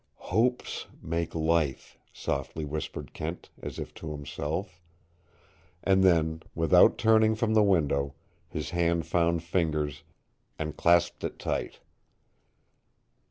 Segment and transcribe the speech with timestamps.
[0.31, 4.81] "Hopes make life," softly whispered Kent, as if to himself.
[5.83, 8.15] And then, without turning from the window,
[8.49, 10.01] his hand found Fingers'
[10.57, 11.81] and clasped it tight.